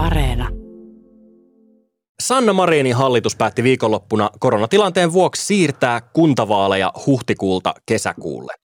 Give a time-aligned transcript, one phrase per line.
[0.00, 0.48] Areena.
[2.22, 8.54] Sanna Marinin hallitus päätti viikonloppuna koronatilanteen vuoksi siirtää kuntavaaleja huhtikuulta kesäkuulle.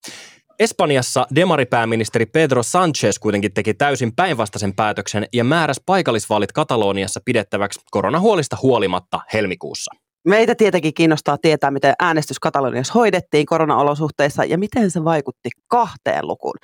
[0.59, 8.57] Espanjassa demaripääministeri Pedro Sanchez kuitenkin teki täysin päinvastaisen päätöksen ja määräsi paikallisvaalit Kataloniassa pidettäväksi koronahuolista
[8.63, 9.95] huolimatta helmikuussa.
[10.27, 16.57] Meitä tietenkin kiinnostaa tietää, miten äänestys Kataloniassa hoidettiin koronaolosuhteissa ja miten se vaikutti kahteen lukuun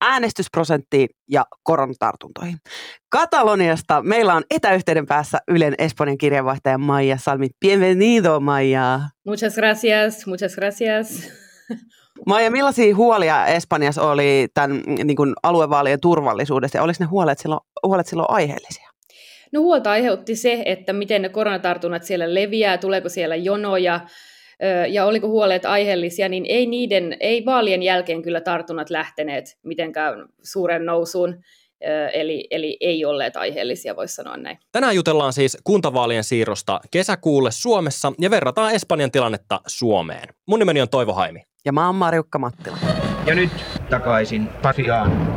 [0.00, 2.58] äänestysprosenttiin ja koronatartuntoihin.
[3.08, 7.48] Kataloniasta meillä on etäyhteyden päässä Ylen Espanjan kirjeenvaihtaja Maija Salmi.
[7.60, 9.00] Bienvenido, Maija.
[9.26, 11.32] Muchas gracias, muchas gracias.
[12.26, 17.60] Maija, millaisia huolia Espanjassa oli tämän niin kuin aluevaalien turvallisuudesta ja oliko ne huolet silloin,
[17.86, 18.88] huolet silloin aiheellisia?
[19.52, 24.00] No huolta aiheutti se, että miten ne koronatartunnat siellä leviää, tuleeko siellä jonoja,
[24.88, 30.86] ja oliko huolet aiheellisia, niin ei niiden, ei vaalien jälkeen kyllä tartunnat lähteneet mitenkään suuren
[30.86, 31.40] nousuun,
[32.12, 34.58] eli, eli ei olleet aiheellisia, voisi sanoa näin.
[34.72, 40.28] Tänään jutellaan siis kuntavaalien siirrosta kesäkuulle Suomessa ja verrataan Espanjan tilannetta Suomeen.
[40.46, 41.42] Mun nimeni on Toivo Haimi.
[41.64, 42.76] Ja mä oon Marjukka Mattila.
[43.26, 43.50] Ja nyt
[43.90, 45.27] takaisin Pasiaan.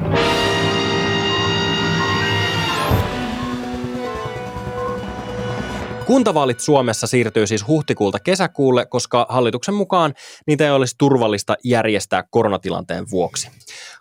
[6.12, 10.14] Kuntavaalit Suomessa siirtyy siis huhtikuulta kesäkuulle, koska hallituksen mukaan
[10.48, 13.50] niitä ei olisi turvallista järjestää koronatilanteen vuoksi.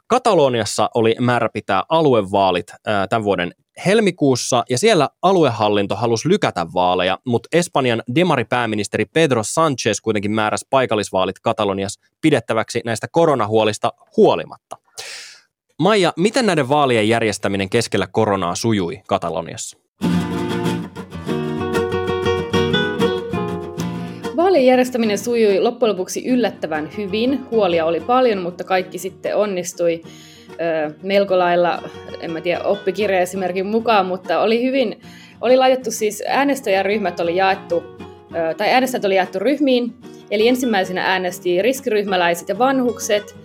[0.07, 2.67] Kataloniassa oli määrä pitää aluevaalit
[3.11, 3.55] tämän vuoden
[3.87, 11.39] helmikuussa ja siellä aluehallinto halusi lykätä vaaleja, mutta Espanjan demaripääministeri Pedro Sanchez kuitenkin määräsi paikallisvaalit
[11.39, 14.77] Kataloniassa pidettäväksi näistä koronahuolista huolimatta.
[15.79, 19.90] Maija, miten näiden vaalien järjestäminen keskellä koronaa sujui Kataloniassa?
[24.51, 27.41] Vaalien järjestäminen sujui loppujen lopuksi yllättävän hyvin.
[27.51, 30.03] Huolia oli paljon, mutta kaikki sitten onnistui
[31.03, 31.83] melko lailla,
[32.21, 35.01] en mä tiedä, oppikirja esimerkin mukaan, mutta oli hyvin,
[35.41, 37.83] oli laitettu siis äänestäjäryhmät oli jaettu,
[38.57, 39.95] tai äänestäjät oli jaettu ryhmiin,
[40.31, 43.37] eli ensimmäisenä äänesti riskiryhmäläiset ja vanhukset,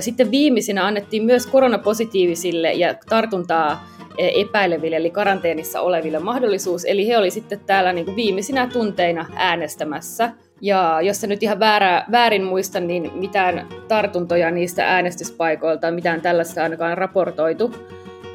[0.00, 6.84] sitten viimeisenä annettiin myös koronapositiivisille ja tartuntaa epäileville, eli karanteenissa oleville mahdollisuus.
[6.84, 10.30] Eli he oli sitten täällä niin kuin viimeisinä tunteina äänestämässä.
[10.60, 16.98] Ja jos nyt ihan väärä, väärin muista, niin mitään tartuntoja niistä äänestyspaikoilta, mitään tällaista ainakaan
[16.98, 17.74] raportoitu.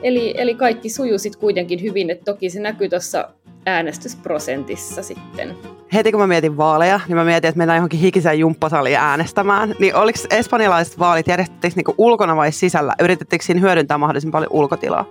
[0.04, 3.30] Eli, eli kaikki sujuu sitten kuitenkin hyvin, että toki se näkyy tuossa
[3.66, 5.56] äänestysprosentissa sitten.
[5.94, 9.76] Heti kun mä mietin vaaleja, niin mä mietin, että mennään johonkin hikiseen jumppasaliin äänestämään.
[9.80, 12.94] Niin oliko espanjalaiset vaalit, järjestettiinkö niinku ulkona vai sisällä?
[13.02, 15.06] Yritettekö siinä hyödyntää mahdollisimman paljon ulkotilaa?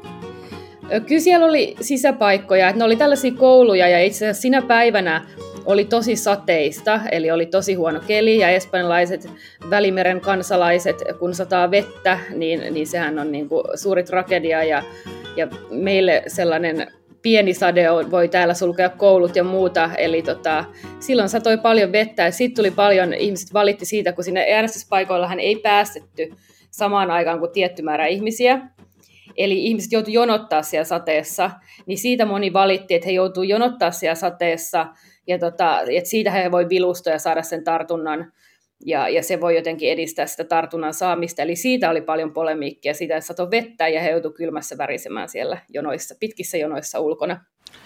[1.06, 5.27] Kyllä siellä oli sisäpaikkoja, että ne oli tällaisia kouluja ja itse asiassa sinä päivänä
[5.65, 9.28] oli tosi sateista, eli oli tosi huono keli ja espanjalaiset
[9.71, 14.83] välimeren kansalaiset, kun sataa vettä, niin, niin sehän on niin kuin suuri tragedia ja,
[15.37, 16.87] ja meille sellainen
[17.23, 20.65] pieni sade voi täällä sulkea koulut ja muuta, eli tota,
[21.00, 25.56] silloin satoi paljon vettä ja sitten tuli paljon, ihmiset valitti siitä, kun sinne äänestyspaikoillahan ei
[25.56, 26.33] päästetty
[26.71, 28.61] samaan aikaan kuin tietty määrä ihmisiä,
[29.37, 31.50] eli ihmiset joutuivat jonottaa siellä sateessa,
[31.87, 34.87] niin siitä moni valitti, että he joutuu jonottaa siellä sateessa,
[35.27, 38.33] ja tota, että siitä he voi vilustua ja saada sen tartunnan,
[38.87, 41.43] ja, ja se voi jotenkin edistää sitä tartunnan saamista.
[41.43, 45.59] Eli siitä oli paljon polemiikkia, siitä että sato vettä ja he joutuivat kylmässä värisemään siellä
[45.69, 47.44] jonoissa, pitkissä jonoissa ulkona.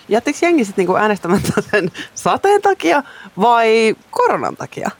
[0.09, 3.03] Jättikö jengi sitten niinku äänestämättä sen sateen takia
[3.41, 4.91] vai koronan takia?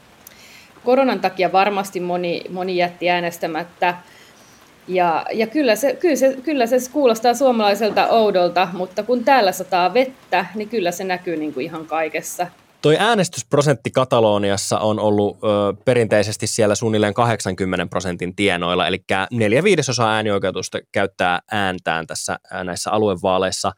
[0.83, 3.95] Koronan takia varmasti moni, moni jätti äänestämättä.
[4.87, 9.93] Ja, ja kyllä, se, kyllä, se, kyllä se kuulostaa suomalaiselta oudolta, mutta kun täällä sataa
[9.93, 12.47] vettä, niin kyllä se näkyy niin kuin ihan kaikessa.
[12.81, 15.47] Toi äänestysprosentti Kataloniassa on ollut ö,
[15.85, 23.71] perinteisesti siellä suunnilleen 80 prosentin tienoilla, eli neljä viidesosaa äänioikeutusta käyttää ääntään tässä näissä aluevaaleissa.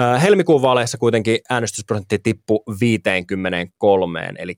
[0.00, 4.54] Ö, helmikuun vaaleissa kuitenkin äänestysprosentti tippui 53, eli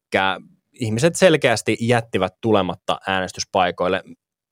[0.80, 4.02] ihmiset selkeästi jättivät tulematta äänestyspaikoille.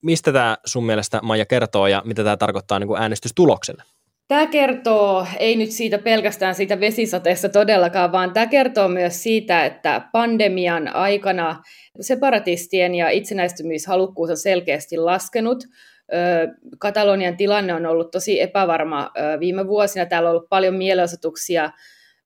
[0.01, 3.83] Mistä tämä sun mielestä, Maija, kertoo ja mitä tämä tarkoittaa niin kuin äänestystulokselle?
[4.27, 10.01] Tämä kertoo ei nyt siitä pelkästään siitä vesisateesta todellakaan, vaan tämä kertoo myös siitä, että
[10.11, 11.63] pandemian aikana
[12.01, 15.63] separatistien ja itsenäistymishalukkuus on selkeästi laskenut.
[16.79, 20.05] Katalonian tilanne on ollut tosi epävarma viime vuosina.
[20.05, 21.71] Täällä on ollut paljon mielenosoituksia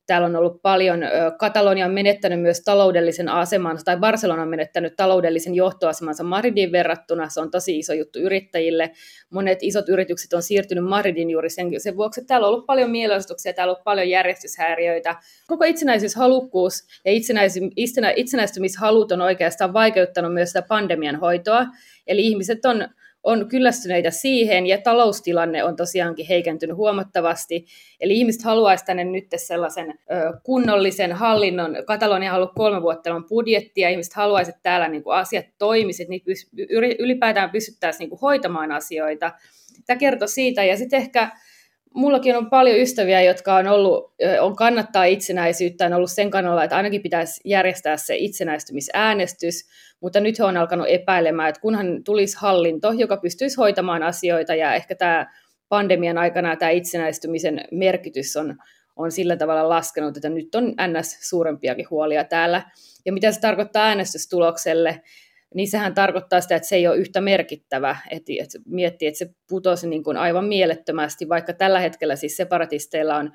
[0.05, 0.99] Täällä on ollut paljon,
[1.39, 7.29] Katalonia on menettänyt myös taloudellisen asemansa, tai Barcelona on menettänyt taloudellisen johtoasemansa Madridin verrattuna.
[7.29, 8.91] Se on tosi iso juttu yrittäjille.
[9.29, 12.89] Monet isot yritykset on siirtynyt Madridin juuri sen, sen vuoksi, että täällä on ollut paljon
[12.89, 15.15] mielenosoituksia, täällä on ollut paljon järjestyshäiriöitä.
[15.47, 17.11] Koko itsenäisyyshalukkuus ja
[18.15, 21.65] itsenäistymishalut on oikeastaan vaikeuttanut myös sitä pandemian hoitoa.
[22.07, 22.87] Eli ihmiset on
[23.23, 27.65] on kyllästyneitä siihen, ja taloustilanne on tosiaankin heikentynyt huomattavasti.
[27.99, 29.93] Eli ihmiset haluaisivat tänne nyt sellaisen ö,
[30.43, 31.75] kunnollisen hallinnon.
[31.85, 36.23] Katalonia haluaa kolme vuotta ilman budjettia, ihmiset haluaisivat, täällä niin kuin asiat toimisivat, niin
[36.99, 39.31] ylipäätään pystyttäisiin niin kuin hoitamaan asioita.
[39.85, 41.31] Tämä kertoo siitä, ja sitten ehkä
[41.93, 46.75] mullakin on paljon ystäviä, jotka on, ollut, on kannattaa itsenäisyyttä, on ollut sen kannalla, että
[46.75, 49.69] ainakin pitäisi järjestää se itsenäistymisäänestys,
[50.01, 54.73] mutta nyt he on alkanut epäilemään, että kunhan tulisi hallinto, joka pystyisi hoitamaan asioita, ja
[54.73, 55.27] ehkä tämä
[55.69, 58.55] pandemian aikana tämä itsenäistymisen merkitys on,
[58.95, 61.29] on sillä tavalla laskenut, että nyt on ns.
[61.29, 62.61] suurempiakin huolia täällä.
[63.05, 65.01] Ja mitä se tarkoittaa äänestystulokselle,
[65.53, 67.97] niin sehän tarkoittaa sitä, että se ei ole yhtä merkittävä.
[68.09, 73.15] Että, että miettii, että se putosi niin kuin aivan mielettömästi, vaikka tällä hetkellä siis separatisteilla
[73.15, 73.31] on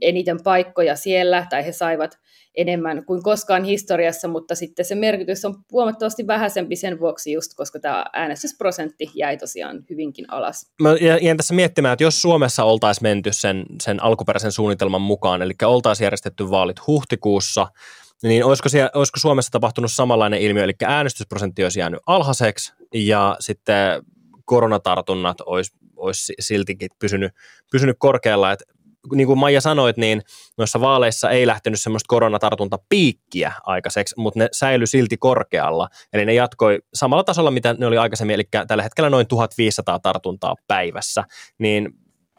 [0.00, 2.18] eniten paikkoja siellä, tai he saivat
[2.54, 7.80] enemmän kuin koskaan historiassa, mutta sitten se merkitys on huomattavasti vähäisempi sen vuoksi just, koska
[7.80, 10.72] tämä äänestysprosentti jäi tosiaan hyvinkin alas.
[10.82, 15.52] Mä jäin tässä miettimään, että jos Suomessa oltaisiin menty sen, sen alkuperäisen suunnitelman mukaan, eli
[15.64, 17.66] oltaisiin järjestetty vaalit huhtikuussa,
[18.28, 24.02] niin olisiko, siellä, olisiko Suomessa tapahtunut samanlainen ilmiö, eli äänestysprosentti olisi jäänyt alhaiseksi ja sitten
[24.44, 27.32] koronatartunnat olisi, olisi siltikin pysynyt,
[27.72, 28.52] pysynyt korkealla.
[28.52, 28.62] Et,
[29.14, 30.22] niin kuin Maija sanoit, niin
[30.58, 35.88] noissa vaaleissa ei lähtenyt semmoista koronatartuntapiikkiä aikaiseksi, mutta ne säilyi silti korkealla.
[36.12, 40.54] Eli ne jatkoi samalla tasolla, mitä ne oli aikaisemmin, eli tällä hetkellä noin 1500 tartuntaa
[40.68, 41.24] päivässä.
[41.58, 41.88] Niin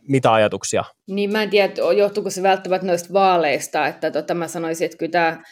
[0.08, 0.84] mitä ajatuksia?
[1.08, 5.12] Niin mä en tiedä, johtuuko se välttämättä noista vaaleista, että tota, mä sanoisin, että kyllä
[5.12, 5.44] tämä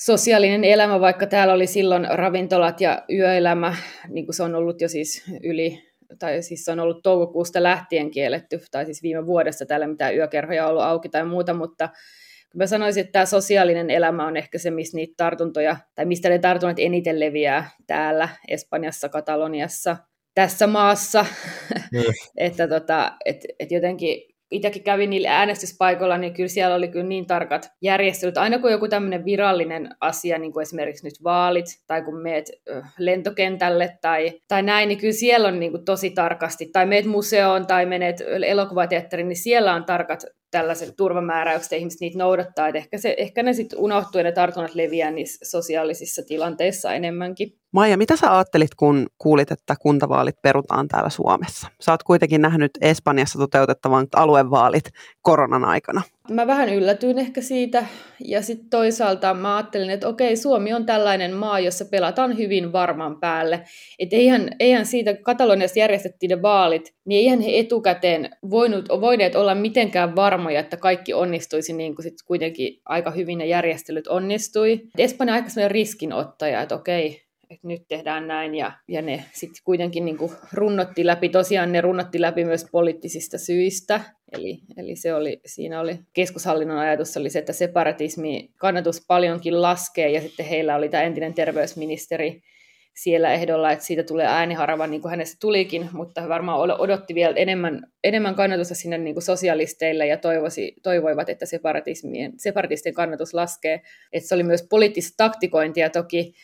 [0.00, 3.76] sosiaalinen elämä, vaikka täällä oli silloin ravintolat ja yöelämä,
[4.08, 5.82] niin kuin se on ollut jo siis yli,
[6.18, 10.66] tai siis se on ollut toukokuusta lähtien kielletty, tai siis viime vuodesta täällä mitään yökerhoja
[10.66, 11.88] ollut auki tai muuta, mutta
[12.54, 16.38] mä sanoisin, että tämä sosiaalinen elämä on ehkä se, missä niitä tartuntoja, tai mistä ne
[16.38, 19.96] tartunnat eniten leviää täällä Espanjassa, Kataloniassa,
[20.34, 21.26] tässä maassa,
[21.92, 22.00] mm.
[22.46, 27.26] että tota, et, et jotenkin itsekin kävin niillä äänestyspaikoilla, niin kyllä siellä oli kyllä niin
[27.26, 28.38] tarkat järjestelyt.
[28.38, 32.50] Aina kun joku tämmöinen virallinen asia, niin kuin esimerkiksi nyt vaalit, tai kun meet
[32.98, 37.66] lentokentälle tai, tai näin, niin kyllä siellä on niin kuin tosi tarkasti, tai meet museoon
[37.66, 42.68] tai menet elokuvateatteriin, niin siellä on tarkat tällaiset turvamääräykset ja ihmiset niitä noudattaa.
[42.68, 47.58] että ehkä, se, ehkä ne sitten unohtuu ja ne tartunnat leviää niissä sosiaalisissa tilanteissa enemmänkin.
[47.72, 51.68] Maija, mitä sä ajattelit, kun kuulit, että kuntavaalit perutaan täällä Suomessa?
[51.80, 54.90] Sä oot kuitenkin nähnyt Espanjassa toteutettavan aluevaalit
[55.22, 56.02] koronan aikana.
[56.30, 57.86] Mä vähän yllätyin ehkä siitä
[58.24, 63.20] ja sitten toisaalta mä ajattelin, että okei, Suomi on tällainen maa, jossa pelataan hyvin varman
[63.20, 63.62] päälle.
[63.98, 69.54] Että eihän, eihän siitä Kataloniasta järjestettiin ne vaalit, niin eihän he etukäteen voinut, voineet olla
[69.54, 74.80] mitenkään varmoja, että kaikki onnistuisi niin kuin sit kuitenkin aika hyvin ne järjestelyt onnistui.
[74.98, 79.62] Espanja on aika sellainen riskinottaja, että okei, että nyt tehdään näin, ja, ja ne sitten
[79.64, 84.00] kuitenkin niin kuin runnotti läpi, tosiaan ne runnotti läpi myös poliittisista syistä,
[84.32, 90.10] eli, eli se oli, siinä oli keskushallinnon ajatus oli se, että separatismi kannatus paljonkin laskee,
[90.10, 92.42] ja sitten heillä oli tämä entinen terveysministeri
[92.96, 97.86] siellä ehdolla, että siitä tulee ääniharava, niin kuin hänestä tulikin, mutta varmaan odotti vielä enemmän,
[98.04, 101.46] enemmän kannatusta sinne niin kuin sosialisteille ja toivoisi, toivoivat, että
[102.36, 103.80] separatistien kannatus laskee.
[104.12, 106.34] Että se oli myös poliittista taktikointia toki,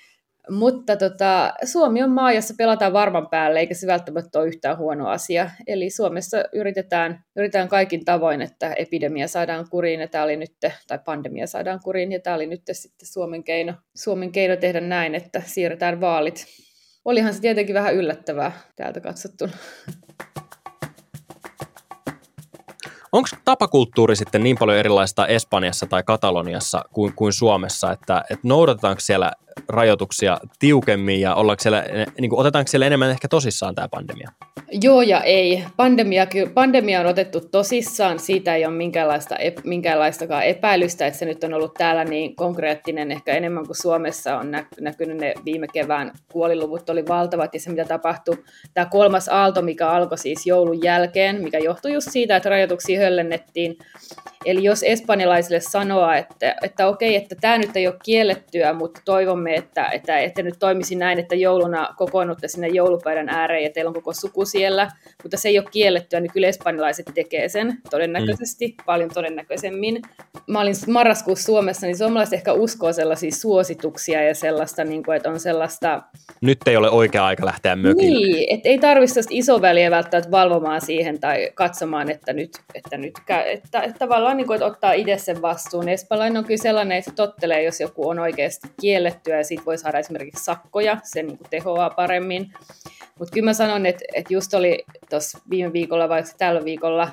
[0.51, 5.09] mutta tota, Suomi on maa, jossa pelataan varman päälle, eikä se välttämättä ole yhtään huono
[5.09, 5.51] asia.
[5.67, 10.53] Eli Suomessa yritetään, yritetään kaikin tavoin, että epidemia saadaan kuriin, ja tämä oli nyt,
[10.87, 15.15] tai pandemia saadaan kuriin, ja tämä oli nyt sitten Suomen keino, Suomen keino tehdä näin,
[15.15, 16.47] että siirretään vaalit.
[17.05, 19.53] Olihan se tietenkin vähän yllättävää täältä katsottuna.
[23.13, 29.01] Onko tapakulttuuri sitten niin paljon erilaista Espanjassa tai Kataloniassa kuin, kuin Suomessa, että, että noudatetaanko
[29.01, 29.33] siellä
[29.69, 31.85] rajoituksia tiukemmin ja ollaanko siellä,
[32.21, 34.31] niin kuin, otetaanko siellä enemmän ehkä tosissaan tämä pandemia?
[34.83, 35.65] Joo ja ei.
[35.77, 41.55] Pandemia, pandemia on otettu tosissaan, siitä ei ole minkäänlaista, minkäänlaistakaan epäilystä, että se nyt on
[41.55, 47.09] ollut täällä niin konkreettinen ehkä enemmän kuin Suomessa on näkynyt ne viime kevään kuoliluvut oli
[47.09, 48.37] valtavat ja se mitä tapahtui,
[48.75, 53.77] tämä kolmas aalto, mikä alkoi siis joulun jälkeen, mikä johtui just siitä, että rajoituksia höllennettiin.
[54.45, 59.01] Eli jos espanjalaisille sanoa, että, että okei, että tämä nyt ei ole kiellettyä, mutta
[59.43, 63.89] toivomme, että, että, että nyt toimisi näin, että jouluna kokoonnutte sinne joulupöydän ääreen ja teillä
[63.89, 64.89] on koko suku siellä,
[65.23, 68.85] mutta se ei ole kiellettyä, niin kyllä espanjalaiset tekee sen todennäköisesti, mm.
[68.87, 70.03] paljon todennäköisemmin.
[70.47, 75.31] Mä olin marraskuussa Suomessa, niin suomalaiset ehkä uskoo sellaisia suosituksia ja sellaista, niin kuin, että
[75.31, 76.03] on sellaista...
[76.41, 78.27] Nyt ei ole oikea aika lähteä mökille.
[78.27, 83.43] Niin, että ei tarvitse isoväliä välttämättä valvomaan siihen tai katsomaan, että nyt, että nyt että,
[83.43, 85.89] että, että tavallaan niin kuin, että ottaa itse sen vastuun.
[85.89, 88.69] Espanjalainen on kyllä sellainen, että tottelee, jos joku on oikeasti
[89.33, 92.53] kiellettyä ja siitä voi saada esimerkiksi sakkoja, se niin kuin tehoaa paremmin.
[93.19, 97.09] Mutta kyllä mä sanon, että, että just oli tuossa viime viikolla, vaikka tällä viikolla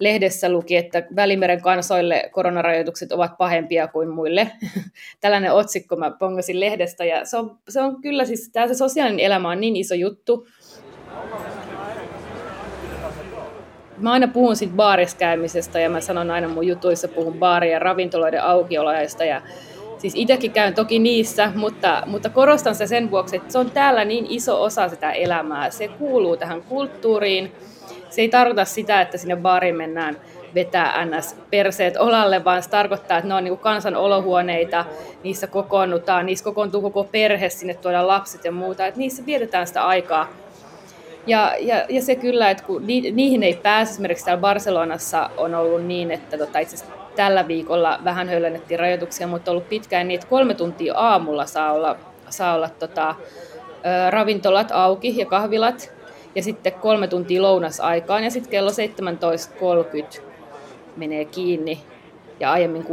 [0.00, 4.50] lehdessä luki, että Välimeren kansoille koronarajoitukset ovat pahempia kuin muille.
[5.20, 9.24] Tällainen otsikko mä pongasin lehdestä ja se on, se on kyllä siis, tämä se sosiaalinen
[9.24, 10.46] elämä on niin iso juttu.
[13.98, 18.42] Mä aina puhun siitä baariskäymisestä ja mä sanon aina mun jutuissa, puhun baari- ja ravintoloiden
[18.42, 19.42] aukioloajasta ja
[20.00, 24.04] Siis itsekin käyn toki niissä, mutta, mutta korostan se sen vuoksi, että se on täällä
[24.04, 25.70] niin iso osa sitä elämää.
[25.70, 27.52] Se kuuluu tähän kulttuuriin.
[28.10, 30.16] Se ei tarkoita sitä, että sinne baariin mennään
[30.54, 31.36] vetää ns.
[31.50, 34.84] perseet olalle, vaan se tarkoittaa, että ne on niin kansan olohuoneita,
[35.24, 39.86] niissä kokoonnutaan, niissä kokoontuu koko perhe, sinne tuodaan lapset ja muuta, että niissä vietetään sitä
[39.86, 40.28] aikaa.
[41.26, 45.54] Ja, ja, ja se kyllä, että kun ni, niihin ei pääse, esimerkiksi täällä Barcelonassa on
[45.54, 50.20] ollut niin, että tota, itse asiassa tällä viikolla vähän höllennettiin rajoituksia, mutta ollut pitkään niin,
[50.20, 51.96] että kolme tuntia aamulla saa olla,
[52.28, 53.14] saa olla tota,
[54.10, 55.92] ravintolat auki ja kahvilat,
[56.34, 58.70] ja sitten kolme tuntia lounasaikaan, ja sitten kello
[60.16, 60.22] 17.30
[60.96, 61.80] menee kiinni,
[62.40, 62.88] ja aiemmin 16.30,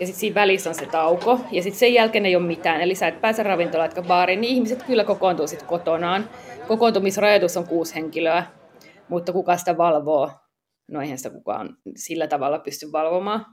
[0.00, 2.94] ja sitten siinä välissä on se tauko, ja sitten sen jälkeen ei ole mitään, eli
[2.94, 6.28] sä et pääse ravintolaan eikä baariin, niin ihmiset kyllä kokoontuu sitten kotonaan.
[6.68, 8.44] Kokoontumisrajoitus on kuusi henkilöä,
[9.08, 10.30] mutta kuka sitä valvoo?
[10.90, 13.46] No eihän sitä kukaan sillä tavalla pysty valvomaan.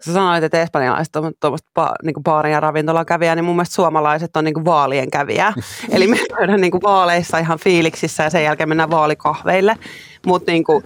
[0.00, 3.74] Sä sanoit, että espanjalaiset on tuommoista ba- niin baarin ja ravintolan kävijä, niin mun mielestä
[3.74, 5.52] suomalaiset on niin kuin vaalien kävijä.
[5.94, 9.76] Eli me käydään niin kuin vaaleissa ihan fiiliksissä ja sen jälkeen mennään vaalikahveille.
[10.26, 10.84] Mutta niin kuin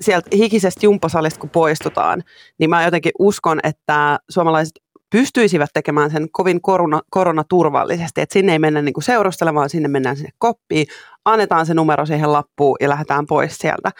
[0.00, 2.22] sieltä hikisestä jumppasalista kun poistutaan,
[2.58, 4.72] niin mä jotenkin uskon, että suomalaiset
[5.12, 10.16] pystyisivät tekemään sen kovin korona, koronaturvallisesti, että sinne ei mennä niin kuin seurustelemaan, sinne mennään
[10.16, 10.86] sinne koppiin,
[11.24, 13.90] annetaan se numero siihen lappuun ja lähdetään pois sieltä.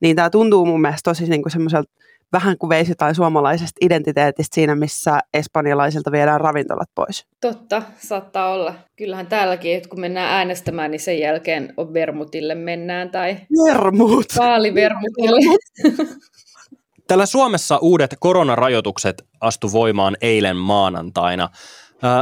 [0.00, 1.92] Niin tämä tuntuu mun mielestä tosi niin kuin semmoiselta
[2.32, 7.26] vähän kuin veisi jotain suomalaisesta identiteetistä siinä, missä espanjalaisilta viedään ravintolat pois.
[7.40, 8.74] Totta, saattaa olla.
[8.96, 13.36] Kyllähän täälläkin, että kun mennään äänestämään, niin sen jälkeen on vermutille mennään tai...
[13.66, 14.26] Vermut!
[14.38, 15.40] Vaalivermutille.
[17.12, 21.48] Täällä Suomessa uudet koronarajoitukset astu voimaan eilen maanantaina.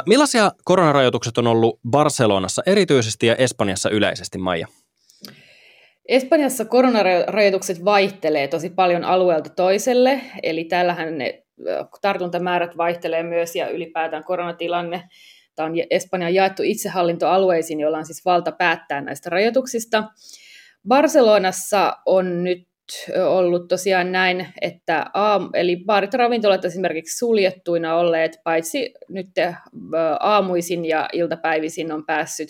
[0.07, 4.67] Millaisia koronarajoitukset on ollut Barcelonassa erityisesti ja Espanjassa yleisesti, Maija?
[6.09, 11.43] Espanjassa koronarajoitukset vaihtelee tosi paljon alueelta toiselle, eli täällähän ne
[12.01, 15.09] tartuntamäärät vaihtelee myös ja ylipäätään koronatilanne.
[15.55, 20.05] Tämä on Espanjan jaettu itsehallintoalueisiin, joilla on siis valta päättää näistä rajoituksista.
[20.89, 22.70] Barcelonassa on nyt
[23.27, 29.29] ollut tosiaan näin, että aam, eli baarit ravintolat esimerkiksi suljettuina olleet, paitsi nyt
[30.21, 32.49] aamuisin ja iltapäivisin on päässyt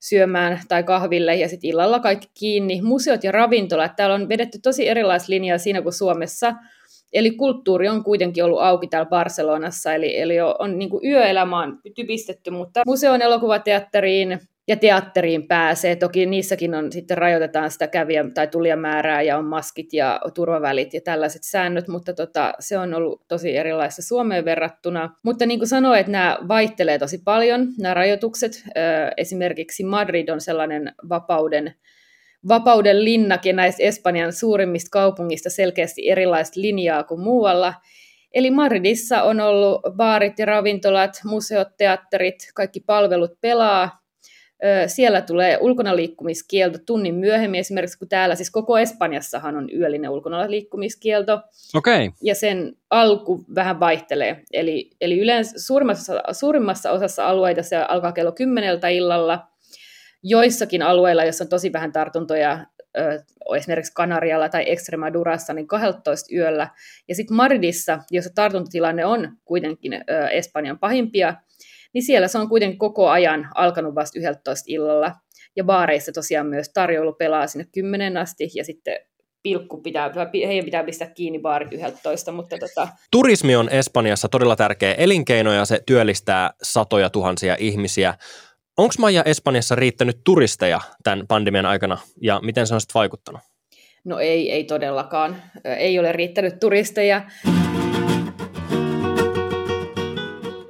[0.00, 2.82] syömään tai kahville ja sitten illalla kaikki kiinni.
[2.82, 6.54] Museot ja ravintolat, täällä on vedetty tosi erilaista linjaa siinä kuin Suomessa,
[7.14, 11.78] Eli kulttuuri on kuitenkin ollut auki täällä Barcelonassa, eli, eli on niin kuin yöelämä on
[11.94, 15.96] typistetty, mutta museon elokuvateatteriin, ja teatteriin pääsee.
[15.96, 21.00] Toki niissäkin on sitten rajoitetaan sitä kävijä- tai tulijamäärää ja on maskit ja turvavälit ja
[21.00, 25.10] tällaiset säännöt, mutta tota, se on ollut tosi erilaista Suomeen verrattuna.
[25.22, 28.64] Mutta niin kuin sanoin, että nämä vaihtelee tosi paljon, nämä rajoitukset.
[29.16, 31.74] Esimerkiksi Madrid on sellainen vapauden
[32.48, 37.74] vapauden linnake näistä Espanjan suurimmista kaupungista selkeästi erilaista linjaa kuin muualla.
[38.34, 44.03] Eli Madridissa on ollut baarit ja ravintolat, museot, teatterit, kaikki palvelut pelaa,
[44.86, 50.50] siellä tulee ulkona liikkumiskielto tunnin myöhemmin, esimerkiksi kun täällä, siis koko Espanjassahan on yöllinen ulkona
[50.50, 51.40] liikkumiskielto.
[51.74, 52.10] Okay.
[52.22, 54.42] Ja sen alku vähän vaihtelee.
[54.52, 59.46] Eli, eli yleensä suurimmassa, suurimmassa osassa alueita se alkaa kello kymmeneltä illalla.
[60.22, 62.66] Joissakin alueilla, joissa on tosi vähän tartuntoja,
[63.56, 66.68] esimerkiksi Kanarialla tai Extremadurassa, niin 12 yöllä.
[67.08, 69.92] Ja sitten Madridissa, jossa tartuntatilanne on kuitenkin
[70.32, 71.34] Espanjan pahimpia,
[71.94, 75.12] niin siellä se on kuitenkin koko ajan alkanut vasta 11 illalla.
[75.56, 78.96] Ja baareissa tosiaan myös tarjoulu pelaa sinne 10 asti ja sitten
[79.42, 80.10] pilkku pitää,
[80.46, 82.88] heidän pitää pistää kiinni baarit 11, mutta tota...
[83.10, 88.14] Turismi on Espanjassa todella tärkeä elinkeino ja se työllistää satoja tuhansia ihmisiä.
[88.76, 93.40] Onko Maija Espanjassa riittänyt turisteja tämän pandemian aikana ja miten se on sitten vaikuttanut?
[94.04, 95.42] No ei, ei todellakaan.
[95.64, 97.22] Ei ole riittänyt turisteja.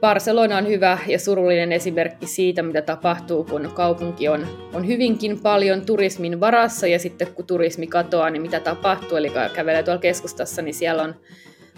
[0.04, 5.86] Barcelona on hyvä ja surullinen esimerkki siitä, mitä tapahtuu, kun kaupunki on, on hyvinkin paljon
[5.86, 9.18] turismin varassa ja sitten kun turismi katoaa, niin mitä tapahtuu.
[9.18, 11.14] Eli kävelee tuolla keskustassa, niin siellä on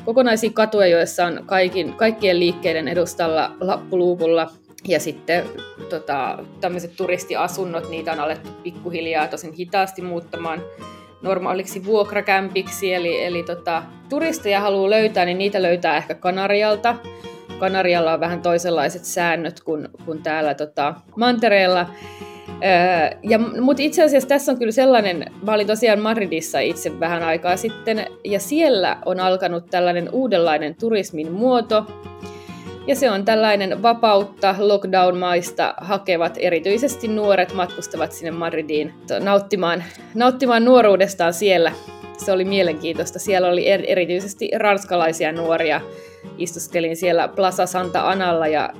[0.04, 4.50] kokonaisia katuja, joissa on kaikin, kaikkien liikkeiden edustalla lappuluukulla
[4.88, 5.44] ja sitten
[5.90, 10.62] tota, tämmöiset turistiasunnot, niitä on alettu pikkuhiljaa tosin hitaasti muuttamaan
[11.22, 16.96] normaaliksi vuokrakämpiksi, eli, eli tota, turisteja haluaa löytää, niin niitä löytää ehkä Kanarialta,
[17.58, 21.86] Kanarialla on vähän toisenlaiset säännöt kuin, kuin täällä tota, Mantereella.
[23.22, 27.56] ja, mutta itse asiassa tässä on kyllä sellainen, mä olin tosiaan Madridissa itse vähän aikaa
[27.56, 31.86] sitten, ja siellä on alkanut tällainen uudenlainen turismin muoto,
[32.86, 39.84] ja se on tällainen vapautta lockdown-maista hakevat, erityisesti nuoret matkustavat sinne Madridiin nauttimaan,
[40.14, 41.72] nauttimaan nuoruudestaan siellä.
[42.16, 43.18] Se oli mielenkiintoista.
[43.18, 45.80] Siellä oli er, erityisesti ranskalaisia nuoria.
[46.38, 48.70] Istuskelin siellä Plaza Santa Analla ja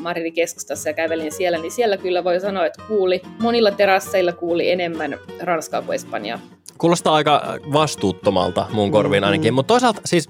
[0.00, 4.70] Madridin keskustassa ja kävelin siellä, niin siellä kyllä voi sanoa, että kuuli, monilla terasseilla kuuli
[4.70, 6.38] enemmän Ranskaa kuin Espanjaa.
[6.78, 9.54] Kuulostaa aika vastuuttomalta mun korviin ainakin, mm-hmm.
[9.54, 10.28] mutta toisaalta siis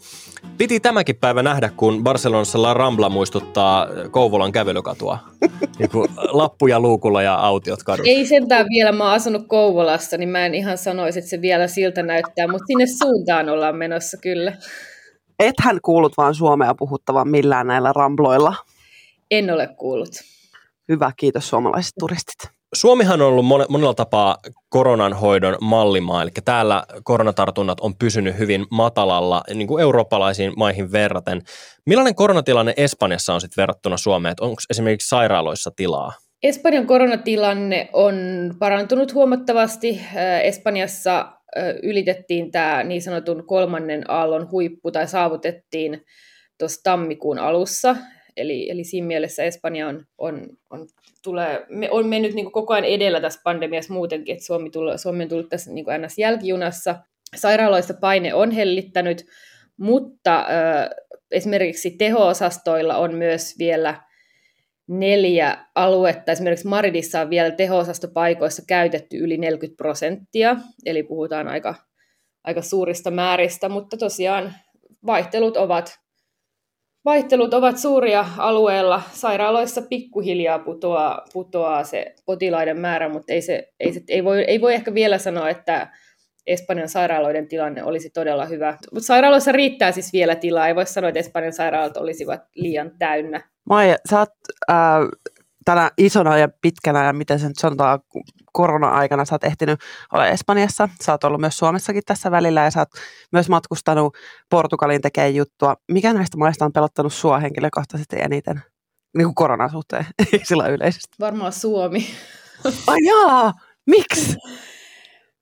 [0.58, 5.18] piti tämäkin päivä nähdä, kun Barcelonassa La Rambla muistuttaa Kouvolan kävelykatua.
[5.78, 8.06] niin lappuja luukulla ja autiot kadut.
[8.06, 11.66] Ei sentään vielä, mä oon asunut Kouvolassa, niin mä en ihan sanoisi, että se vielä
[11.66, 14.52] siltä näyttää, mutta sinne suuntaan ollaan menossa kyllä.
[15.38, 18.54] Ethän kuulut vaan Suomea puhuttavan millään näillä rambloilla.
[19.30, 20.10] En ole kuullut.
[20.88, 22.50] Hyvä, kiitos suomalaiset turistit.
[22.74, 24.36] Suomihan on ollut monella tapaa
[24.68, 31.42] koronan hoidon mallimaa, eli täällä koronatartunnat on pysynyt hyvin matalalla niin kuin eurooppalaisiin maihin verraten.
[31.86, 34.34] Millainen koronatilanne Espanjassa on sitten verrattuna Suomeen?
[34.40, 36.12] Onko esimerkiksi sairaaloissa tilaa?
[36.42, 38.14] Espanjan koronatilanne on
[38.58, 40.00] parantunut huomattavasti.
[40.42, 41.32] Espanjassa
[41.82, 46.04] ylitettiin tämä niin sanotun kolmannen aallon huippu tai saavutettiin
[46.58, 47.96] tuossa tammikuun alussa.
[48.36, 50.86] Eli, eli siinä mielessä Espanja on, on, on,
[51.24, 55.22] tulee, me, on mennyt niin koko ajan edellä tässä pandemiassa muutenkin, että Suomi, tulo, Suomi
[55.22, 56.18] on tullut tässä niin ns.
[56.18, 56.96] jälkijunassa.
[57.36, 59.26] Sairaaloista paine on hellittänyt,
[59.76, 60.88] mutta äh,
[61.30, 64.02] esimerkiksi teho-osastoilla on myös vielä
[64.88, 66.32] neljä aluetta.
[66.32, 70.56] Esimerkiksi Maridissa on vielä teho-osastopaikoissa käytetty yli 40 prosenttia,
[70.86, 71.74] eli puhutaan aika,
[72.44, 74.54] aika suurista määristä, mutta tosiaan
[75.06, 75.98] vaihtelut ovat
[77.04, 79.02] Vaihtelut ovat suuria alueella.
[79.12, 84.60] Sairaaloissa pikkuhiljaa putoaa, putoaa se potilaiden määrä, mutta ei, se, ei, se, ei, voi, ei
[84.60, 85.90] voi ehkä vielä sanoa, että
[86.46, 88.76] Espanjan sairaaloiden tilanne olisi todella hyvä.
[88.92, 90.68] Mutta sairaaloissa riittää siis vielä tilaa.
[90.68, 93.50] Ei voi sanoa, että Espanjan sairaalat olisivat liian täynnä.
[93.68, 94.28] Maija, sä oot
[94.70, 94.76] äh,
[95.64, 98.00] tänä isona ja pitkänä ja miten se nyt sanotaan
[98.52, 99.80] korona-aikana sä oot ehtinyt
[100.12, 102.88] olla Espanjassa, sä oot ollut myös Suomessakin tässä välillä ja sä oot
[103.32, 104.16] myös matkustanut
[104.50, 105.76] Portugalin tekemään juttua.
[105.92, 108.62] Mikä näistä maista on pelottanut sua henkilökohtaisesti eniten?
[109.16, 110.06] Niin kuin koronan suhteen,
[110.48, 111.16] sillä yleisesti.
[111.20, 112.06] Varmaan Suomi.
[112.86, 113.52] Ai jaa,
[113.86, 114.36] miksi?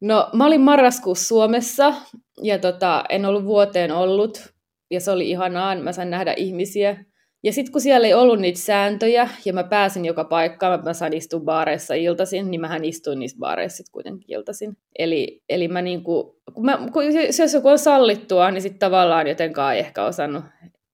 [0.01, 1.95] No mä olin marraskuussa Suomessa
[2.43, 4.53] ja tota, en ollut vuoteen ollut
[4.91, 7.05] ja se oli ihanaa, mä sain nähdä ihmisiä
[7.45, 11.13] ja sitten kun siellä ei ollut niitä sääntöjä, ja mä pääsin joka paikkaan, mä sain
[11.13, 14.77] istua baareissa iltaisin, niin mähän istuin niissä baareissa sitten kuitenkin iltaisin.
[14.99, 17.05] Eli, eli mä niinku, kun mä, kun,
[17.39, 20.45] jos joku on sallittua, niin sitten tavallaan jotenkaan ei ehkä osannut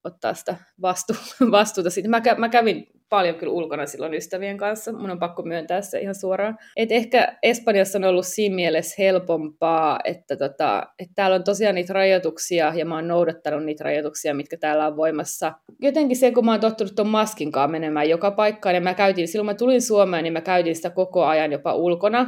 [0.04, 1.12] ottaa sitä vastu,
[1.50, 1.90] vastuuta.
[1.90, 6.00] Sitten mä, mä kävin paljon kyllä ulkona silloin ystävien kanssa, mun on pakko myöntää se
[6.00, 6.58] ihan suoraan.
[6.76, 11.92] Et ehkä Espanjassa on ollut siinä mielessä helpompaa, että, tota, että täällä on tosiaan niitä
[11.92, 15.52] rajoituksia ja mä oon noudattanut niitä rajoituksia, mitkä täällä on voimassa.
[15.82, 19.28] Jotenkin se, kun mä oon tottunut tuon maskin kanssa menemään joka paikkaan ja mä käytin,
[19.28, 22.26] silloin mä tulin Suomeen, niin mä käytin sitä koko ajan jopa ulkona.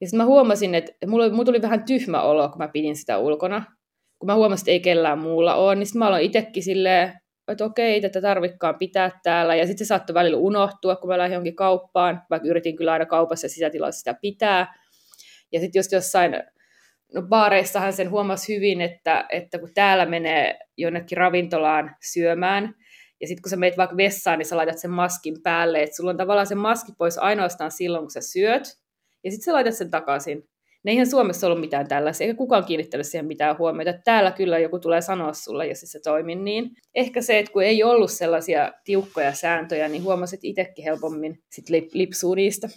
[0.00, 3.18] Ja sitten mä huomasin, että mulla, mulla tuli vähän tyhmä olo, kun mä pidin sitä
[3.18, 3.64] ulkona.
[4.18, 7.12] Kun mä huomasin, että ei kellään muulla ole, niin sitten mä aloin itsekin silleen
[7.52, 9.54] että okei, tätä tarvikkaan pitää täällä.
[9.54, 13.06] Ja sitten se saattoi välillä unohtua, kun mä lähdin jonkin kauppaan, vaikka yritin kyllä aina
[13.06, 14.74] kaupassa sisätilassa sitä pitää.
[15.52, 16.32] Ja sitten just jossain,
[17.14, 22.74] no baareissahan sen huomasi hyvin, että, että kun täällä menee jonnekin ravintolaan syömään,
[23.20, 26.10] ja sitten kun sä meet vaikka vessaan, niin sä laitat sen maskin päälle, että sulla
[26.10, 28.62] on tavallaan se maski pois ainoastaan silloin, kun sä syöt,
[29.24, 30.48] ja sitten sä laitat sen takaisin.
[30.82, 33.98] Ne eihän Suomessa ollut mitään tällaisia, eikä kukaan kiinnittänyt siihen mitään huomiota.
[34.04, 36.70] Täällä kyllä joku tulee sanoa sulle, jos se toimi niin.
[36.94, 41.88] Ehkä se, että kun ei ollut sellaisia tiukkoja sääntöjä, niin huomasit itsekin helpommin sit lip,
[41.92, 42.68] lipsuu niistä.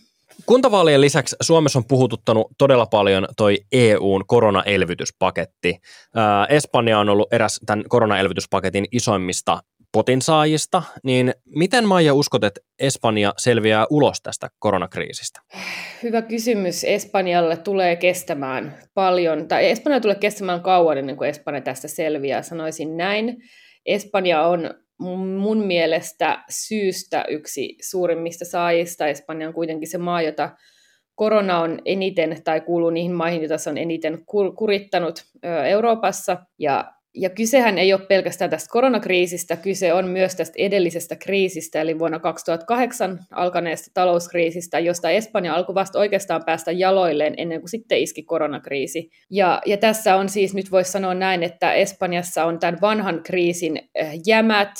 [0.45, 5.79] Kuntavaalien lisäksi Suomessa on puhututtanut todella paljon toi EUn koronaelvytyspaketti.
[6.49, 9.59] Espanja on ollut eräs tämän koronaelvytyspaketin isoimmista
[9.91, 15.39] potinsaajista, niin miten Maija uskot, että Espanja selviää ulos tästä koronakriisistä?
[16.03, 16.83] Hyvä kysymys.
[16.83, 22.97] Espanjalle tulee kestämään paljon, tai Espanja tulee kestämään kauan ennen kuin Espanja tästä selviää, sanoisin
[22.97, 23.37] näin.
[23.85, 24.73] Espanja on
[25.39, 29.07] mun mielestä syystä yksi suurimmista saajista.
[29.07, 30.49] Espanja on kuitenkin se maa, jota
[31.15, 34.25] korona on eniten tai kuuluu niihin maihin, joita se on eniten
[34.57, 35.23] kurittanut
[35.67, 36.37] Euroopassa.
[36.59, 41.99] Ja ja kysehän ei ole pelkästään tästä koronakriisistä, kyse on myös tästä edellisestä kriisistä, eli
[41.99, 48.23] vuonna 2008 alkaneesta talouskriisistä, josta Espanja alkoi vasta oikeastaan päästä jaloilleen ennen kuin sitten iski
[48.23, 49.09] koronakriisi.
[49.29, 53.89] Ja, ja tässä on siis, nyt voisi sanoa näin, että Espanjassa on tämän vanhan kriisin
[53.95, 54.71] eh, jämät,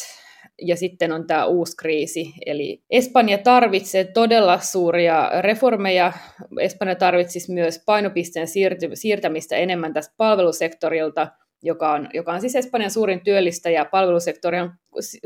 [0.62, 2.34] ja sitten on tämä uusi kriisi.
[2.46, 6.14] Eli Espanja tarvitsee todella suuria reformeja.
[6.60, 8.48] Espanja tarvitsisi myös painopisteen
[8.94, 11.28] siirtämistä enemmän tästä palvelusektorilta–
[11.64, 13.86] joka on, joka on siis Espanjan suurin työllistäjä.
[13.86, 14.72] Palvelusektori on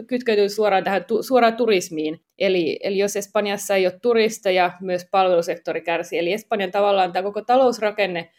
[0.08, 2.20] kytkeytyy suoraan tähän tu, suoraan turismiin.
[2.40, 6.20] Eli, eli jos Espanjassa ei ole turisteja, myös palvelusektori kärsii.
[6.20, 8.30] Eli Espanjan tavallaan tämä koko talousrakenne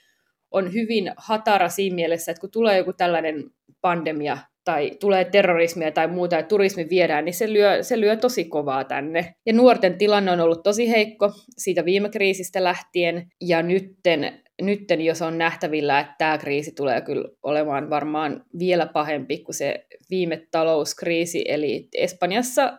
[0.51, 3.45] on hyvin hatara siinä mielessä, että kun tulee joku tällainen
[3.81, 8.45] pandemia tai tulee terrorismia tai muuta ja turismi viedään, niin se lyö, se lyö tosi
[8.45, 9.35] kovaa tänne.
[9.47, 15.23] Ja nuorten tilanne on ollut tosi heikko siitä viime kriisistä lähtien, ja nytten, nytten jos
[15.23, 21.45] on nähtävillä, että tämä kriisi tulee kyllä olemaan varmaan vielä pahempi kuin se viime talouskriisi,
[21.49, 22.79] eli Espanjassa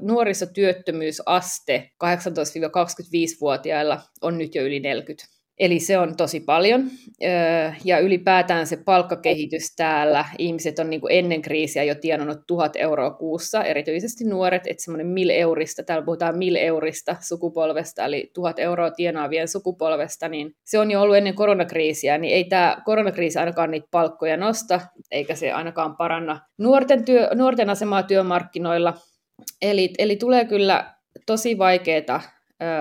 [0.00, 6.90] nuorisotyöttömyysaste 18-25-vuotiailla on nyt jo yli 40 Eli se on tosi paljon.
[7.84, 13.10] Ja ylipäätään se palkkakehitys täällä, ihmiset on niin kuin ennen kriisiä jo tienannut tuhat euroa
[13.10, 18.90] kuussa, erityisesti nuoret, että semmoinen mil eurista, täällä puhutaan mil eurista sukupolvesta, eli tuhat euroa
[18.90, 23.88] tienaavien sukupolvesta, niin se on jo ollut ennen koronakriisiä, niin ei tämä koronakriisi ainakaan niitä
[23.90, 28.94] palkkoja nosta, eikä se ainakaan paranna nuorten, työ, nuorten asemaa työmarkkinoilla.
[29.62, 30.94] Eli, eli tulee kyllä
[31.26, 32.22] tosi vaikeaa,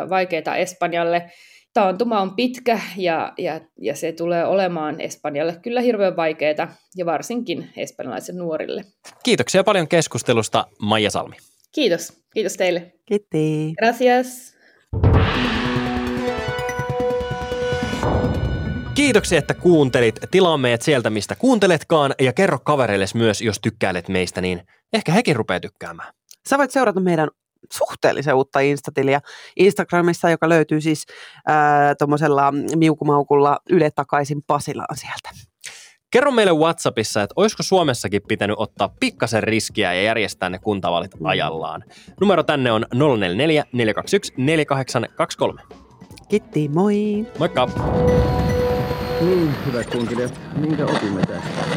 [0.10, 1.32] vaikeaa Espanjalle
[1.78, 7.70] taantuma on pitkä ja, ja, ja se tulee olemaan Espanjalle kyllä hirveän vaikeaa ja varsinkin
[7.76, 8.84] espanjalaisille nuorille.
[9.24, 11.36] Kiitoksia paljon keskustelusta Maija Salmi.
[11.72, 12.24] Kiitos.
[12.34, 12.94] Kiitos teille.
[13.06, 13.30] Kiitos.
[13.80, 14.58] Gracias.
[18.96, 20.16] Kiitoksia, että kuuntelit.
[20.32, 24.62] Tilaa meidät sieltä, mistä kuunteletkaan ja kerro kavereille myös, jos tykkäilet meistä, niin
[24.94, 26.13] ehkä hekin rupeaa tykkäämään.
[26.50, 27.30] Sä voit seurata meidän
[27.73, 29.21] suhteellisen uutta Instatiliä
[29.56, 31.06] Instagramissa, joka löytyy siis
[31.99, 35.30] tuommoisella miukumaukulla Yle takaisin Pasilaan sieltä.
[36.12, 41.25] Kerro meille WhatsAppissa, että olisiko Suomessakin pitänyt ottaa pikkasen riskiä ja järjestää ne kuntavalit mm.
[41.25, 41.84] ajallaan.
[42.21, 45.62] Numero tänne on 044 421 4823.
[46.30, 47.27] Kiitti, moi!
[47.39, 47.69] Moikka!
[49.21, 51.77] Niin, hyvät kuuntelijat, minkä opimme tästä?